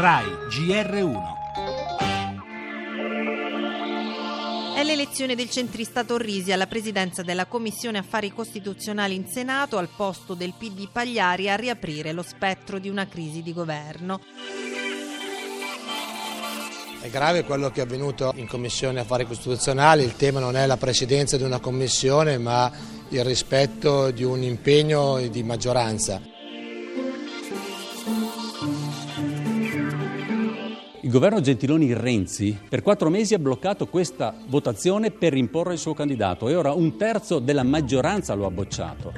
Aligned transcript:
RAI 0.00 0.26
GR1 0.48 1.22
È 4.76 4.84
l'elezione 4.84 5.34
del 5.34 5.50
centrista 5.50 6.04
Torrisi 6.04 6.52
alla 6.52 6.68
presidenza 6.68 7.24
della 7.24 7.46
Commissione 7.46 7.98
Affari 7.98 8.32
Costituzionali 8.32 9.16
in 9.16 9.26
Senato 9.26 9.76
al 9.76 9.88
posto 9.88 10.34
del 10.34 10.54
PD 10.56 10.88
Pagliari 10.88 11.50
a 11.50 11.56
riaprire 11.56 12.12
lo 12.12 12.22
spettro 12.22 12.78
di 12.78 12.88
una 12.88 13.08
crisi 13.08 13.42
di 13.42 13.52
governo. 13.52 14.20
È 17.00 17.08
grave 17.10 17.42
quello 17.42 17.72
che 17.72 17.80
è 17.80 17.84
avvenuto 17.84 18.32
in 18.36 18.46
Commissione 18.46 19.00
Affari 19.00 19.26
Costituzionali, 19.26 20.04
il 20.04 20.14
tema 20.14 20.38
non 20.38 20.56
è 20.56 20.64
la 20.66 20.76
presidenza 20.76 21.36
di 21.36 21.42
una 21.42 21.58
commissione 21.58 22.38
ma 22.38 22.70
il 23.08 23.24
rispetto 23.24 24.12
di 24.12 24.22
un 24.22 24.44
impegno 24.44 25.18
di 25.26 25.42
maggioranza. 25.42 26.36
Il 31.08 31.14
governo 31.14 31.40
Gentiloni 31.40 31.94
Renzi 31.94 32.54
per 32.68 32.82
quattro 32.82 33.08
mesi 33.08 33.32
ha 33.32 33.38
bloccato 33.38 33.86
questa 33.86 34.34
votazione 34.46 35.10
per 35.10 35.34
imporre 35.34 35.72
il 35.72 35.78
suo 35.78 35.94
candidato 35.94 36.50
e 36.50 36.54
ora 36.54 36.72
un 36.72 36.98
terzo 36.98 37.38
della 37.38 37.62
maggioranza 37.62 38.34
lo 38.34 38.44
ha 38.44 38.50
bocciato. 38.50 39.14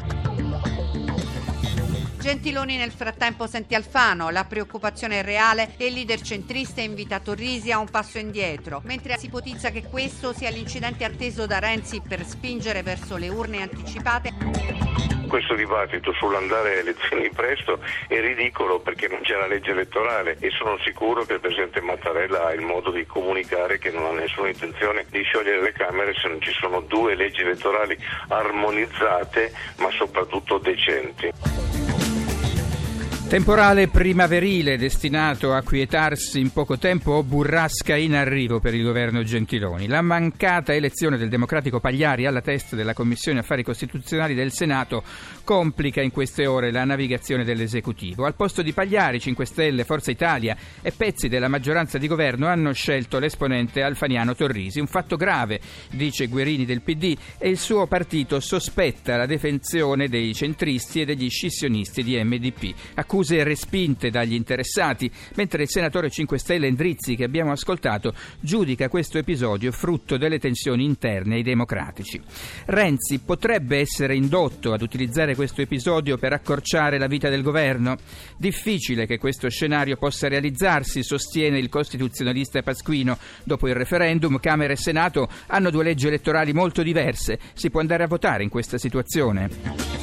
Gentiloni 2.20 2.76
nel 2.76 2.92
frattempo 2.92 3.48
sente 3.48 3.74
Alfano, 3.74 4.30
la 4.30 4.44
preoccupazione 4.44 5.18
è 5.18 5.24
reale 5.24 5.72
e 5.76 5.86
il 5.86 5.94
leader 5.94 6.20
centrista 6.20 6.80
invita 6.80 7.18
Torrisi 7.18 7.72
a 7.72 7.78
un 7.78 7.88
passo 7.90 8.18
indietro, 8.18 8.82
mentre 8.84 9.18
si 9.18 9.26
ipotizza 9.26 9.70
che 9.70 9.82
questo 9.82 10.32
sia 10.32 10.50
l'incidente 10.50 11.02
atteso 11.02 11.44
da 11.46 11.58
Renzi 11.58 12.00
per 12.06 12.24
spingere 12.24 12.84
verso 12.84 13.16
le 13.16 13.28
urne 13.30 13.62
anticipate 13.62 15.19
questo 15.30 15.54
dibattito 15.54 16.12
sull'andare 16.12 16.74
a 16.74 16.78
elezioni 16.80 17.30
presto 17.30 17.78
è 18.08 18.20
ridicolo 18.20 18.80
perché 18.80 19.06
non 19.06 19.20
c'è 19.22 19.36
la 19.36 19.46
legge 19.46 19.70
elettorale 19.70 20.36
e 20.40 20.50
sono 20.50 20.76
sicuro 20.84 21.24
che 21.24 21.34
il 21.34 21.40
Presidente 21.40 21.80
Mattarella 21.80 22.46
ha 22.46 22.52
il 22.52 22.62
modo 22.62 22.90
di 22.90 23.06
comunicare 23.06 23.78
che 23.78 23.92
non 23.92 24.06
ha 24.06 24.10
nessuna 24.10 24.48
intenzione 24.48 25.06
di 25.08 25.22
sciogliere 25.22 25.62
le 25.62 25.72
Camere 25.72 26.14
se 26.14 26.26
non 26.26 26.40
ci 26.40 26.50
sono 26.50 26.80
due 26.80 27.14
leggi 27.14 27.42
elettorali 27.42 27.96
armonizzate 28.26 29.52
ma 29.78 29.90
soprattutto 29.92 30.58
decenti. 30.58 31.69
Temporale 33.30 33.86
primaverile 33.86 34.76
destinato 34.76 35.54
a 35.54 35.62
quietarsi 35.62 36.40
in 36.40 36.50
poco 36.50 36.78
tempo 36.78 37.12
o 37.12 37.22
burrasca 37.22 37.94
in 37.94 38.16
arrivo 38.16 38.58
per 38.58 38.74
il 38.74 38.82
governo 38.82 39.22
Gentiloni. 39.22 39.86
La 39.86 40.02
mancata 40.02 40.74
elezione 40.74 41.16
del 41.16 41.28
democratico 41.28 41.78
Pagliari 41.78 42.26
alla 42.26 42.40
testa 42.40 42.74
della 42.74 42.92
Commissione 42.92 43.38
Affari 43.38 43.62
Costituzionali 43.62 44.34
del 44.34 44.50
Senato 44.50 45.04
complica 45.44 46.02
in 46.02 46.10
queste 46.10 46.46
ore 46.46 46.72
la 46.72 46.82
navigazione 46.82 47.44
dell'esecutivo. 47.44 48.24
Al 48.24 48.34
posto 48.34 48.62
di 48.62 48.72
Pagliari, 48.72 49.20
5 49.20 49.44
Stelle, 49.44 49.84
Forza 49.84 50.10
Italia 50.10 50.56
e 50.82 50.90
pezzi 50.90 51.28
della 51.28 51.46
maggioranza 51.46 51.98
di 51.98 52.08
governo 52.08 52.48
hanno 52.48 52.72
scelto 52.72 53.20
l'esponente 53.20 53.82
Alfaniano 53.82 54.34
Torrisi. 54.34 54.80
Un 54.80 54.88
fatto 54.88 55.14
grave, 55.14 55.60
dice 55.92 56.26
Guerini 56.26 56.64
del 56.64 56.82
PD, 56.82 57.16
e 57.38 57.48
il 57.48 57.58
suo 57.58 57.86
partito 57.86 58.40
sospetta 58.40 59.16
la 59.16 59.26
defensione 59.26 60.08
dei 60.08 60.34
centristi 60.34 61.02
e 61.02 61.04
degli 61.04 61.30
scissionisti 61.30 62.02
di 62.02 62.20
MDP. 62.20 62.74
Accuse 62.94 63.18
accuse 63.20 63.44
respinte 63.44 64.08
dagli 64.08 64.32
interessati, 64.32 65.10
mentre 65.34 65.62
il 65.62 65.68
senatore 65.68 66.08
5 66.08 66.38
Stelle 66.38 66.66
Endrizzi, 66.66 67.16
che 67.16 67.24
abbiamo 67.24 67.52
ascoltato, 67.52 68.14
giudica 68.40 68.88
questo 68.88 69.18
episodio 69.18 69.70
frutto 69.72 70.16
delle 70.16 70.38
tensioni 70.38 70.84
interne 70.84 71.34
ai 71.34 71.42
democratici. 71.42 72.20
Renzi 72.66 73.18
potrebbe 73.18 73.78
essere 73.78 74.16
indotto 74.16 74.72
ad 74.72 74.80
utilizzare 74.80 75.34
questo 75.34 75.60
episodio 75.60 76.16
per 76.16 76.32
accorciare 76.32 76.98
la 76.98 77.06
vita 77.06 77.28
del 77.28 77.42
governo? 77.42 77.96
Difficile 78.38 79.06
che 79.06 79.18
questo 79.18 79.50
scenario 79.50 79.96
possa 79.96 80.28
realizzarsi, 80.28 81.02
sostiene 81.02 81.58
il 81.58 81.68
costituzionalista 81.68 82.62
Pasquino. 82.62 83.18
Dopo 83.44 83.68
il 83.68 83.74
referendum, 83.74 84.40
Camera 84.40 84.72
e 84.72 84.76
Senato 84.76 85.28
hanno 85.48 85.70
due 85.70 85.84
leggi 85.84 86.06
elettorali 86.06 86.54
molto 86.54 86.82
diverse. 86.82 87.38
Si 87.52 87.68
può 87.68 87.80
andare 87.80 88.04
a 88.04 88.08
votare 88.08 88.42
in 88.42 88.48
questa 88.48 88.78
situazione? 88.78 89.99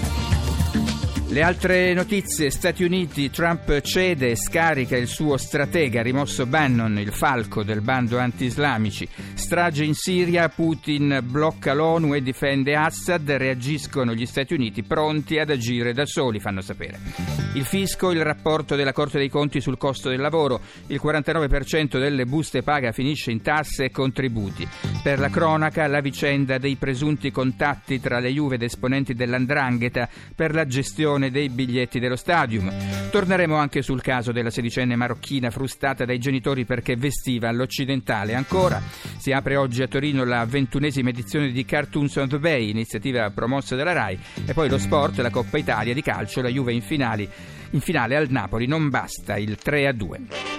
Le 1.37 1.43
altre 1.43 1.93
notizie, 1.93 2.49
Stati 2.49 2.83
Uniti, 2.83 3.29
Trump 3.29 3.81
cede 3.81 4.31
e 4.31 4.35
scarica 4.35 4.97
il 4.97 5.05
suo 5.05 5.37
stratega, 5.37 6.01
rimosso 6.01 6.47
Bannon, 6.47 6.97
il 6.97 7.11
falco 7.11 7.61
del 7.61 7.81
bando 7.81 8.17
anti-islamici. 8.17 9.07
Strage 9.35 9.83
in 9.83 9.93
Siria, 9.93 10.49
Putin 10.49 11.19
blocca 11.23 11.75
l'ONU 11.75 12.15
e 12.15 12.23
difende 12.23 12.75
Assad, 12.75 13.29
reagiscono 13.29 14.15
gli 14.15 14.25
Stati 14.25 14.55
Uniti 14.55 14.81
pronti 14.81 15.37
ad 15.37 15.51
agire 15.51 15.93
da 15.93 16.07
soli, 16.07 16.39
fanno 16.39 16.61
sapere. 16.61 16.97
Il 17.53 17.65
fisco, 17.65 18.11
il 18.11 18.23
rapporto 18.23 18.75
della 18.75 18.91
Corte 18.91 19.19
dei 19.19 19.29
Conti 19.29 19.61
sul 19.61 19.77
costo 19.77 20.09
del 20.09 20.19
lavoro, 20.19 20.59
il 20.87 20.99
49% 21.03 21.99
delle 21.99 22.25
buste 22.25 22.63
paga 22.63 22.91
finisce 22.91 23.29
in 23.29 23.43
tasse 23.43 23.85
e 23.85 23.91
contributi. 23.91 24.67
Per 25.03 25.19
la 25.19 25.29
cronaca, 25.29 25.85
la 25.87 26.01
vicenda 26.01 26.57
dei 26.57 26.75
presunti 26.75 27.31
contatti 27.31 27.99
tra 27.99 28.19
le 28.19 28.31
Juve 28.31 28.55
ed 28.55 28.63
esponenti 28.63 29.13
dell'Andrangheta 29.13 30.09
per 30.35 30.55
la 30.55 30.65
gestione 30.65 31.26
gestione 31.27 31.31
dei 31.31 31.49
biglietti 31.49 31.99
dello 31.99 32.15
stadium. 32.15 32.71
Torneremo 33.09 33.55
anche 33.55 33.81
sul 33.81 34.01
caso 34.01 34.31
della 34.31 34.49
sedicenne 34.49 34.95
marocchina 34.95 35.49
frustata 35.49 36.05
dai 36.05 36.19
genitori 36.19 36.65
perché 36.65 36.95
vestiva 36.95 37.49
all'occidentale. 37.49 38.33
Ancora 38.33 38.81
si 39.17 39.31
apre 39.31 39.55
oggi 39.55 39.81
a 39.81 39.87
Torino 39.87 40.23
la 40.23 40.45
ventunesima 40.45 41.09
edizione 41.09 41.51
di 41.51 41.65
Cartoons 41.65 42.15
on 42.15 42.29
the 42.29 42.39
Bay, 42.39 42.69
iniziativa 42.69 43.29
promossa 43.29 43.75
dalla 43.75 43.93
RAI. 43.93 44.19
E 44.45 44.53
poi 44.53 44.69
lo 44.69 44.77
sport, 44.77 45.19
la 45.19 45.29
Coppa 45.29 45.57
Italia 45.57 45.93
di 45.93 46.01
calcio, 46.01 46.41
la 46.41 46.49
Juve 46.49 46.73
in 46.73 46.81
finale, 46.81 47.29
in 47.71 47.79
finale 47.79 48.15
al 48.15 48.29
Napoli. 48.29 48.67
Non 48.67 48.89
basta 48.89 49.37
il 49.37 49.57
3 49.57 49.87
a 49.87 49.93
2. 49.93 50.56